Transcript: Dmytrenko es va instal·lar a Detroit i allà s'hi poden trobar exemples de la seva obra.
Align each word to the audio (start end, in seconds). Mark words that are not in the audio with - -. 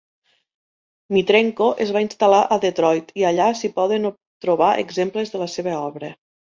Dmytrenko 1.13 1.67
es 1.85 1.93
va 1.97 2.03
instal·lar 2.07 2.41
a 2.57 2.59
Detroit 2.65 3.15
i 3.23 3.29
allà 3.33 3.53
s'hi 3.61 3.75
poden 3.79 4.13
trobar 4.49 4.75
exemples 4.87 5.37
de 5.37 5.47
la 5.49 5.55
seva 5.59 5.83
obra. 5.89 6.17